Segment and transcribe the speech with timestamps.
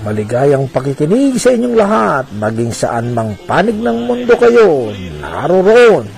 [0.00, 4.88] Maligayang pakikinig sa inyong lahat, maging saan mang panig ng mundo kayo,
[5.20, 6.08] naroroon.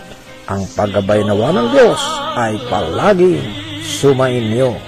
[0.46, 1.98] Ang paggabay nawa ng Diyos
[2.38, 3.42] ay palaging
[3.82, 4.78] sumainyo.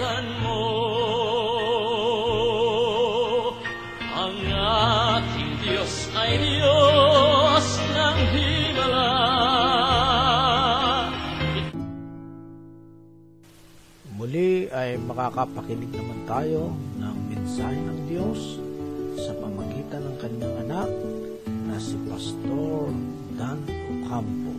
[4.15, 9.11] Ang ating Diyos ay Diyos ng himala.
[14.15, 16.71] Muli ay makakapakinig naman tayo
[17.03, 18.63] ng mensahe ng Diyos
[19.17, 20.89] sa pamagitan ng kanyang anak
[21.65, 22.93] na si Pastor
[23.41, 24.53] Dan Ocampo.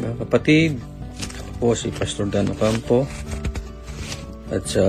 [0.00, 0.80] Mga kapatid,
[1.36, 3.04] ako po si Pastor Dan Ocampo.
[4.46, 4.86] At sa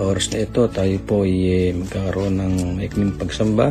[0.00, 3.70] oras na ito, tayo po ay eh, magkakaroon ng maikling pagsamba.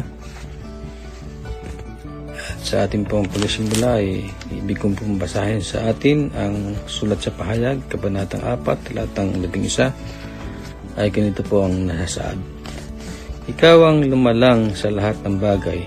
[2.38, 7.84] At sa ating pong pagsisimula ay ibig kong basahin sa atin ang sulat sa pahayag,
[7.91, 9.91] kabanatang 4, talatang 11,
[10.97, 12.38] ay ganito po ang nasasaad.
[13.50, 15.81] Ikaw ang lumalang sa lahat ng bagay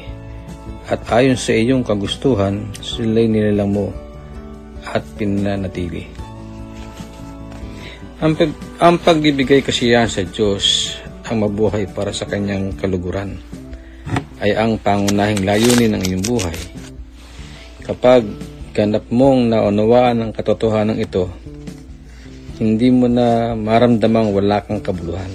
[0.87, 3.87] at ayon sa iyong kagustuhan, sila'y nilalang mo
[4.87, 6.07] at pinanatili.
[8.23, 8.51] Ang, pag,
[8.81, 10.95] ang pagbibigay kasiyahan sa Diyos
[11.27, 13.35] ang mabuhay para sa kanyang kaluguran
[14.39, 16.57] ay ang pangunahing layunin ng iyong buhay.
[17.83, 18.23] Kapag
[18.77, 21.33] ganap mong naunawaan ang katotohanan ito,
[22.57, 25.29] hindi mo na maramdamang wala kang kabuluhan.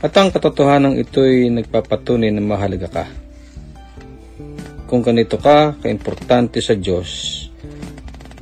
[0.00, 3.04] At ang katotohanan ito'y nagpapatunay na mahalaga ka.
[4.88, 7.36] Kung ganito ka, kaimportante sa Diyos,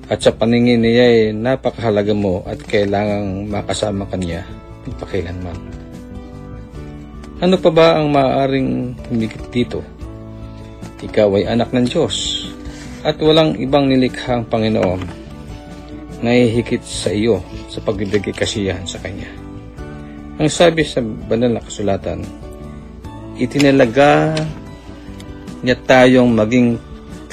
[0.07, 4.47] at sa paningin niya ay napakahalaga mo at kailangang makasama kanya
[4.87, 5.59] pagpakilanman.
[7.43, 9.83] Ano pa ba ang maaaring humigit dito?
[11.03, 12.47] Ikaw ay anak ng Diyos
[13.03, 15.26] at walang ibang nilikha ang Panginoon
[16.25, 19.29] na ihigit sa iyo sa pagbibigay kasiyahan sa Kanya.
[20.37, 22.21] Ang sabi sa banal na kasulatan,
[23.41, 24.37] itinalaga
[25.65, 26.77] niya tayong maging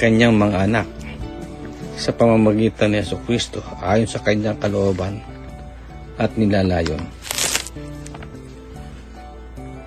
[0.00, 0.88] kanyang mga anak
[1.94, 5.22] sa pamamagitan ni Yeso Kristo ayon sa kanyang kalooban
[6.18, 7.00] at nilalayon.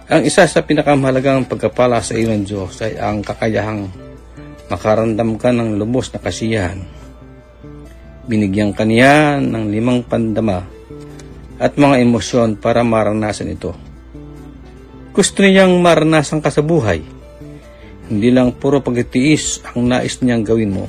[0.08, 3.92] Ang isa sa pinakamahalagang pagkapala sa iyo Diyos ay ang kakayahang
[4.72, 6.80] makaramdam ka ng lubos na kasiyahan.
[8.28, 10.62] Binigyan ka niya ng limang pandama
[11.58, 13.72] at mga emosyon para maranasan ito.
[15.16, 17.02] Gusto niyang maranasan ka sa buhay.
[18.08, 20.86] Hindi lang puro pagtitiis ang nais niyang gawin mo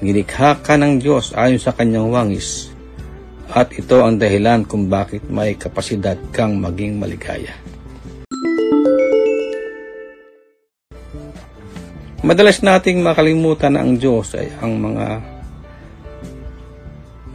[0.00, 2.72] Nilikha ka ng Diyos ayon sa kanyang wangis
[3.52, 7.52] at ito ang dahilan kung bakit may kapasidad kang maging maligaya.
[12.24, 15.20] Madalas nating makalimutan na ang Diyos ay ang mga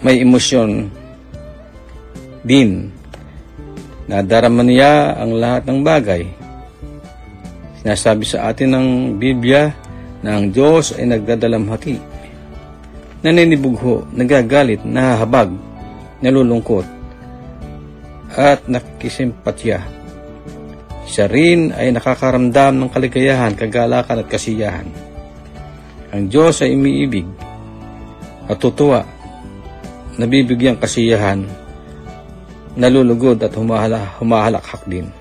[0.05, 0.93] may emosyon
[2.45, 2.93] din.
[4.05, 6.29] Nadarama niya ang lahat ng bagay.
[7.81, 9.73] Sinasabi sa atin ng Biblia
[10.21, 12.13] na ang Diyos ay nagdadalamhati
[13.25, 15.50] naninibugho, nagagalit, nahahabag,
[16.21, 16.85] nalulungkot,
[18.38, 19.81] at nakikisimpatya.
[21.09, 24.85] Siya rin ay nakakaramdam ng kaligayahan, kagalakan at kasiyahan.
[26.13, 27.25] Ang Diyos ay umiibig
[28.45, 28.62] at
[30.15, 31.44] tutuwa, nabibigyan kasiyahan,
[32.79, 35.12] nalulugod at humahala, humahalakhak din.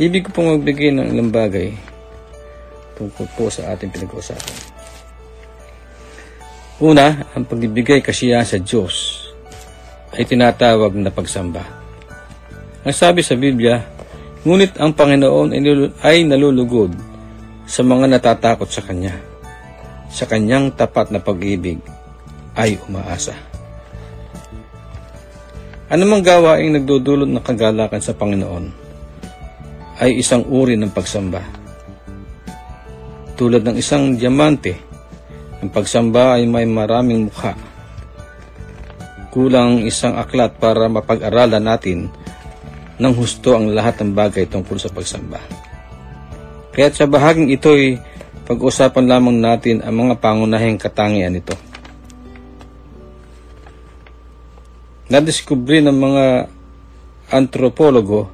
[0.00, 1.76] Ibig ko pong magbigay ng ilang bagay
[2.96, 4.56] tungkol po sa ating pinag-uusapan.
[6.78, 9.26] Una, ang pagbibigay kasiyahan sa Diyos
[10.14, 11.66] ay tinatawag na pagsamba.
[12.86, 13.82] Ang sabi sa Biblia,
[14.46, 15.50] ngunit ang Panginoon
[15.98, 16.94] ay nalulugod
[17.66, 19.18] sa mga natatakot sa Kanya.
[20.08, 21.76] sa kanyang tapat na pag-ibig
[22.56, 23.36] ay umaasa.
[25.88, 28.64] Anumang gawaing nagdudulot ng kagalakan sa Panginoon
[30.04, 31.40] ay isang uri ng pagsamba.
[33.40, 34.76] Tulad ng isang diamante,
[35.64, 37.56] ang pagsamba ay may maraming mukha.
[39.32, 42.12] Kulang isang aklat para mapag-aralan natin
[43.00, 45.40] ng husto ang lahat ng bagay tungkol sa pagsamba.
[46.76, 47.96] Kaya sa bahaging ito'y
[48.44, 51.56] pag-usapan lamang natin ang mga pangunahing katangian nito.
[55.08, 56.24] Nadiskubre ng mga
[57.32, 58.28] antropologo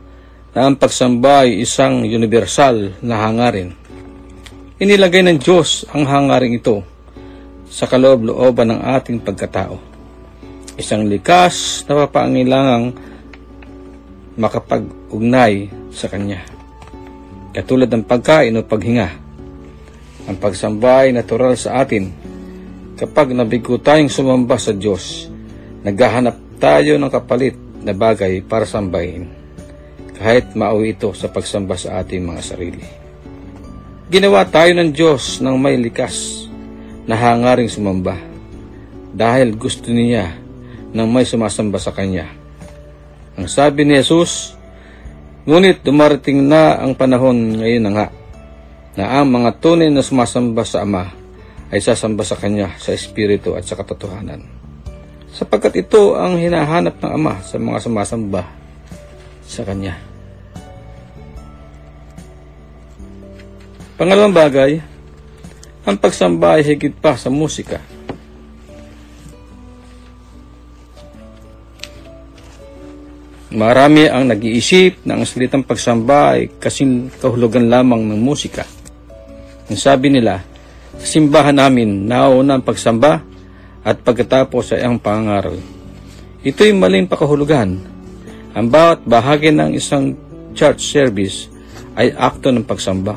[0.51, 3.71] na ang pagsamba ay isang universal na hangarin.
[4.83, 6.83] Inilagay ng Diyos ang hangaring ito
[7.71, 9.79] sa kaloob-looban ng ating pagkatao.
[10.75, 12.91] Isang likas na papangilangang
[14.35, 16.43] makapag-ugnay sa Kanya.
[17.55, 19.09] Katulad ng pagkain o paghinga.
[20.27, 22.11] Ang pagsamba ay natural sa atin.
[22.99, 25.31] Kapag nabigo tayong sumamba sa Diyos,
[25.87, 27.53] naghahanap tayo ng kapalit
[27.85, 29.29] na bagay para sambahin,
[30.17, 32.81] kahit mauwi ito sa pagsamba sa ating mga sarili.
[34.09, 36.49] Ginawa tayo ng Diyos ng may likas
[37.05, 38.17] na hangaring sumamba
[39.13, 40.33] dahil gusto niya
[40.97, 42.33] ng may sumasamba sa Kanya.
[43.37, 44.57] Ang sabi ni Jesus,
[45.45, 48.07] Ngunit dumarating na ang panahon ngayon na nga
[48.97, 51.13] na ang mga tunay na sumasamba sa Ama
[51.69, 54.54] ay sasamba sa Kanya sa Espiritu at sa katotohanan.
[55.35, 58.47] Sapagkat ito ang hinahanap ng Ama sa mga sumasamba
[59.43, 59.99] sa Kanya.
[63.99, 64.79] Pangalawang bagay,
[65.83, 67.83] ang pagsamba ay higit pa sa musika.
[73.55, 78.67] Marami ang nag-iisip na ang salitang pagsamba ay kasing kahulugan lamang ng musika.
[79.67, 80.43] Ang sabi nila,
[80.95, 83.34] sa simbahan namin, nauna ang pagsamba
[83.85, 85.61] at pagkatapos ay ang pangaral.
[86.41, 87.85] Ito'y maling pakahulugan.
[88.57, 90.17] Ang bawat bahagi ng isang
[90.57, 91.53] church service
[91.95, 93.15] ay akto ng pagsamba.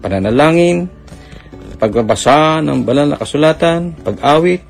[0.00, 0.88] Pananalangin,
[1.76, 4.64] pagbabasa ng banal na kasulatan, pag-awit,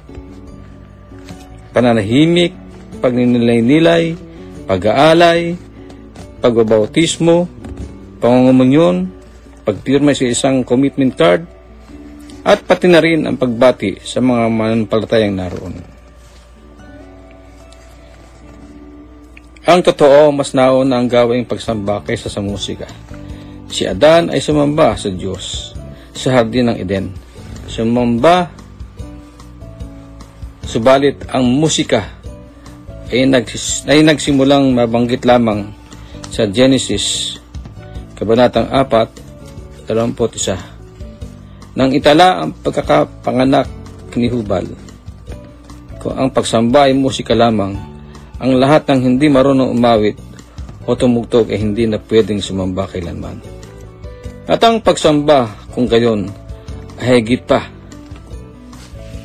[1.71, 2.53] pananahimik,
[2.99, 4.19] pagninilay-nilay,
[4.67, 5.55] pag-aalay,
[6.43, 7.47] pagbabautismo,
[8.19, 9.07] pangungumunyon,
[9.63, 11.47] pagpirma sa isang commitment card,
[12.47, 15.75] at pati na rin ang pagbati sa mga mananampalatayang naroon.
[19.67, 22.87] Ang totoo, mas nauna ang gawing pagsamba kaysa sa musika.
[23.67, 25.75] Si Adan ay sumamba sa Diyos
[26.15, 27.11] sa hardin ng Eden.
[27.67, 28.47] Sumamba,
[30.63, 32.15] subalit ang musika
[33.11, 35.75] ay, nagsis, ay nagsimulang mabanggit lamang
[36.31, 37.39] sa Genesis,
[38.15, 40.76] Kabanatang 4, 21.
[41.77, 43.69] Nang itala ang pagkakapanganak
[44.17, 44.65] ni Hubal,
[46.01, 47.77] kung ang pagsamba ay musika lamang,
[48.41, 50.17] ang lahat ng hindi marunong umawit
[50.89, 53.45] o tumugtog ay hindi na pwedeng sumamba kailanman.
[54.49, 56.33] At ang pagsamba, kung gayon,
[56.97, 57.69] ay higit pa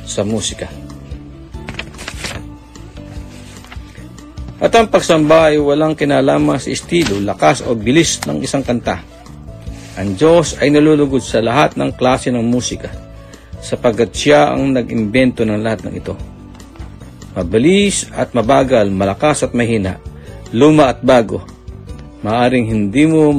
[0.04, 0.68] sa musika.
[4.60, 9.00] At ang pagsamba ay walang kinalaman sa estilo, lakas o bilis ng isang kanta.
[9.92, 12.88] Ang Diyos ay nalulugod sa lahat ng klase ng musika
[13.62, 16.16] sapagkat siya ang nag-imbento ng lahat ng ito.
[17.36, 20.00] Mabilis at mabagal, malakas at mahina,
[20.52, 21.44] luma at bago.
[22.24, 23.32] Maaring hindi mo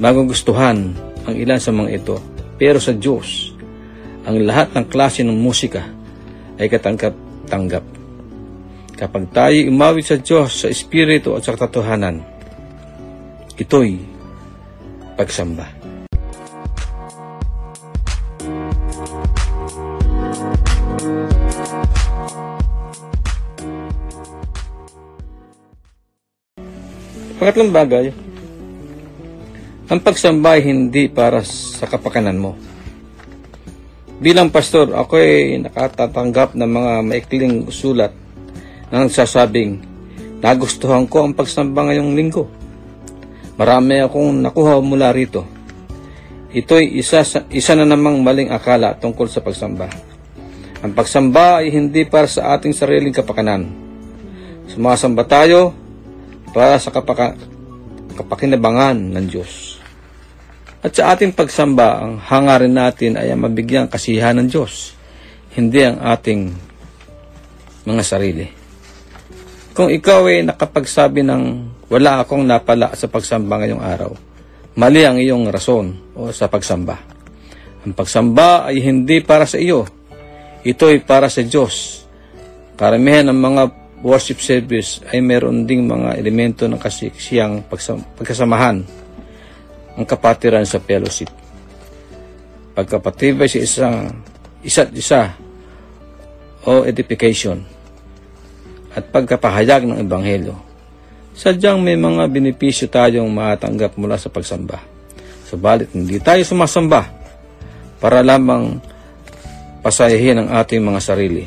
[0.00, 0.92] magugustuhan
[1.28, 2.16] ang ilan sa mga ito,
[2.58, 3.52] pero sa Diyos,
[4.24, 5.86] ang lahat ng klase ng musika
[6.56, 7.84] ay katanggap-tanggap.
[8.98, 12.22] Kapag tayo umawit sa Diyos, sa Espiritu at sa katotohanan,
[13.58, 14.11] ito'y
[15.16, 15.66] pagsamba.
[27.42, 28.06] Pangatlong bagay,
[29.90, 32.54] ang pagsamba ay hindi para sa kapakanan mo.
[34.22, 38.14] Bilang pastor, ako ay nakatatanggap ng mga maikling sulat
[38.94, 39.82] na nagsasabing,
[40.38, 42.61] nagustuhan ko ang pagsamba ngayong linggo.
[43.62, 45.46] Marami akong nakuha mula rito.
[46.50, 49.86] Ito'y isa, isa na namang maling akala tungkol sa pagsamba.
[50.82, 53.70] Ang pagsamba ay hindi para sa ating sariling kapakanan.
[54.66, 55.70] Sumasamba tayo
[56.50, 57.38] para sa kapaka,
[58.18, 59.78] kapakinabangan ng Diyos.
[60.82, 64.98] At sa ating pagsamba, ang hangarin natin ay ang mabigyang kasiyahan ng Diyos,
[65.54, 66.50] hindi ang ating
[67.86, 68.50] mga sarili.
[69.70, 71.42] Kung ikaw ay nakapagsabi ng
[71.92, 74.16] wala akong napala sa pagsamba ngayong araw,
[74.80, 76.96] mali ang iyong rason o sa pagsamba.
[77.84, 79.84] Ang pagsamba ay hindi para sa iyo.
[80.64, 82.08] Ito ay para sa Diyos.
[82.80, 83.62] Karamihan ng mga
[84.00, 88.80] worship service ay meron ding mga elemento ng kasiyang pagkasamahan
[89.92, 91.28] ang kapatiran sa fellowship.
[92.72, 93.96] Pagkapatibay sa isang
[94.64, 95.36] isa't isa
[96.64, 97.60] o edification
[98.96, 100.71] at pagkapahayag ng Ebanghelyo.
[101.32, 104.84] Sadyang may mga benepisyo tayong matanggap mula sa pagsamba.
[105.48, 107.08] Subalit hindi tayo sumasamba
[108.00, 108.80] para lamang
[109.80, 111.44] pasayahin ang ating mga sarili.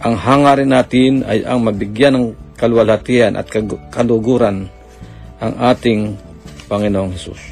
[0.00, 2.26] Ang hangarin natin ay ang mabigyan ng
[2.56, 3.48] kalwalhatian at
[3.92, 4.68] kaluguran
[5.40, 6.16] ang ating
[6.66, 7.42] Panginoong Hesus.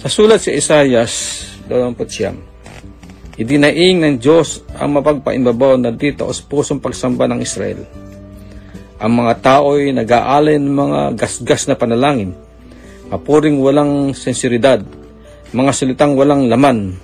[0.00, 2.54] Sa sulat si Isayas 29,
[3.34, 7.82] Idinaing ng Diyos ang mapagpaimbabaw na dito sa pusong pagsamba ng Israel.
[9.04, 12.32] Ang mga tao ay nag-aalay ng mga gasgas na panalangin,
[13.12, 14.80] mapuring walang sensiridad,
[15.52, 16.96] mga salitang walang laman,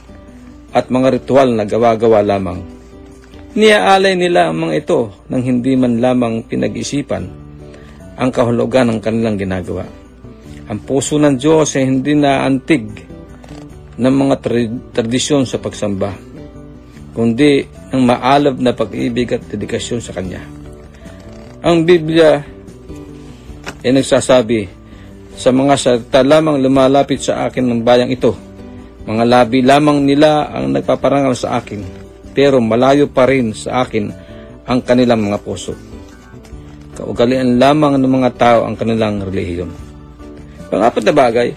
[0.73, 2.65] at mga ritual na gawa-gawa lamang.
[3.53, 7.29] Niaalay nila ang mga ito nang hindi man lamang pinag-isipan
[8.17, 9.85] ang kahulugan ng kanilang ginagawa.
[10.73, 12.89] Ang puso ng Diyos ay hindi na antig
[14.01, 14.35] ng mga
[14.97, 16.17] tradisyon sa pagsamba,
[17.13, 20.60] kundi ng maalab na pag-ibig at dedikasyon sa Kanya.
[21.61, 22.41] Ang Biblia
[23.85, 24.65] ay nagsasabi,
[25.37, 28.33] sa mga salita lamang lumalapit sa akin ng bayang ito,
[29.05, 31.85] mga labi lamang nila ang nagpaparangal sa akin,
[32.33, 34.09] pero malayo pa rin sa akin
[34.65, 35.77] ang kanilang mga puso.
[36.97, 39.69] Kaugalian lamang ng mga tao ang kanilang relihiyon.
[40.73, 41.49] Pangapat na bagay,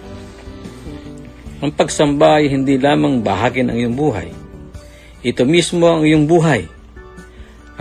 [1.63, 4.27] ang pagsamba ay hindi lamang bahagi ng iyong buhay.
[5.23, 6.67] Ito mismo ang iyong buhay.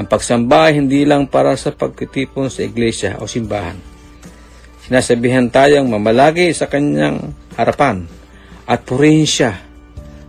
[0.03, 3.79] Ang pagsamba ay hindi lang para sa pagkitipon sa iglesia o simbahan.
[4.83, 8.11] Sinasabihan tayong mamalagi sa kanyang harapan
[8.67, 9.63] at purihin siya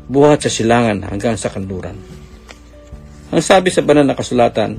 [0.06, 1.98] buhat sa silangan hanggang sa kanluran.
[3.34, 4.78] Ang sabi sa banal na kasulatan,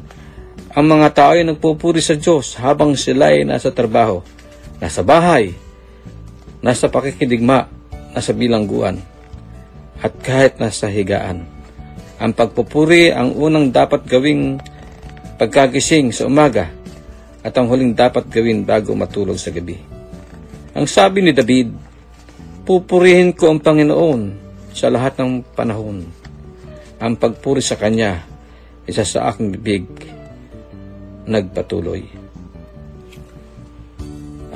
[0.71, 4.23] ang mga tao ay nagpupuri sa Diyos habang sila ay nasa trabaho,
[4.79, 5.59] nasa bahay,
[6.63, 7.67] nasa pakikidigma,
[8.15, 9.03] nasa bilangguan,
[9.99, 11.51] at kahit nasa higaan.
[12.23, 14.63] Ang pagpupuri ang unang dapat gawing
[15.37, 16.71] pagkagising sa umaga
[17.45, 19.77] at ang huling dapat gawin bago matulog sa gabi.
[20.75, 21.71] Ang sabi ni David,
[22.65, 24.33] Pupurihin ko ang Panginoon
[24.73, 26.09] sa lahat ng panahon.
[26.97, 28.25] Ang pagpuri sa Kanya,
[28.89, 29.85] isa sa aking bibig,
[31.29, 32.09] nagpatuloy.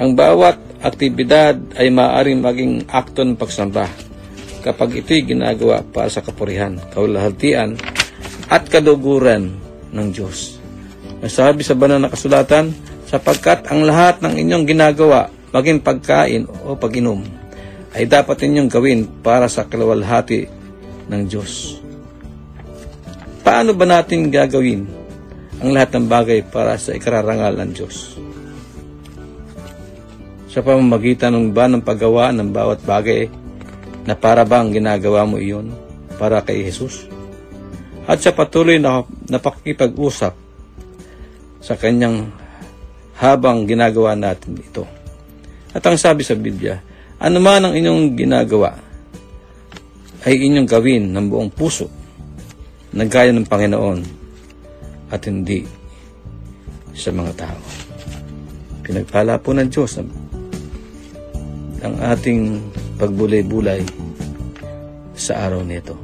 [0.01, 3.85] Ang bawat aktibidad ay maaaring maging akto ng pagsamba
[4.65, 7.77] kapag ito'y ginagawa para sa kapurihan, kaulahatian
[8.49, 9.53] at kaduguran
[9.93, 10.58] ng Diyos.
[11.19, 12.71] Nasabi sa banal na kasulatan,
[13.09, 17.25] sapagkat ang lahat ng inyong ginagawa, maging pagkain o pag-inom,
[17.97, 20.47] ay dapat ninyong gawin para sa kalawalhati
[21.09, 21.81] ng Diyos.
[23.43, 24.85] Paano ba natin gagawin
[25.59, 28.19] ang lahat ng bagay para sa ikararangal ng Diyos?
[30.49, 33.29] sa pamamagitan ng ba ng paggawa ng bawat bagay
[34.09, 35.71] na para bang ginagawa mo iyon
[36.17, 37.07] para kay Jesus?
[38.09, 40.48] At sa patuloy na napakikipag-usap
[41.69, 42.33] sa kanyang
[43.21, 44.89] habang ginagawa natin ito.
[45.77, 46.81] At ang sabi sa Biblia,
[47.21, 48.73] ano man ang inyong ginagawa
[50.25, 51.93] ay inyong gawin ng buong puso
[52.97, 54.01] na gaya ng Panginoon
[55.13, 55.69] at hindi
[56.97, 57.61] sa mga tao.
[58.81, 60.01] Pinagpala po ng Diyos
[61.85, 62.65] ang ating
[62.97, 63.85] pagbulay-bulay
[65.13, 65.95] sa araw nito.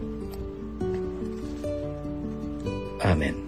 [3.00, 3.43] Amen.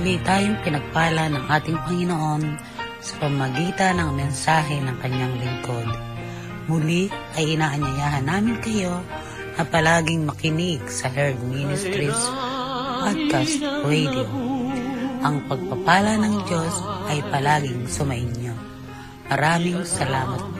[0.00, 2.56] Muli tayong pinagpala ng ating Panginoon
[3.04, 5.88] sa pamagitan ng mensahe ng kanyang lingkod.
[6.72, 8.96] Muli ay inaanyayahan namin kayo
[9.60, 12.16] na palaging makinig sa Herd Ministries
[13.04, 14.24] Podcast Radio.
[15.20, 16.80] Ang pagpapala ng Diyos
[17.12, 18.56] ay palaging sumainyo.
[19.28, 20.59] Maraming salamat.